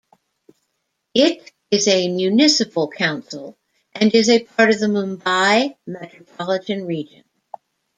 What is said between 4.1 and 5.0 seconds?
is a part of the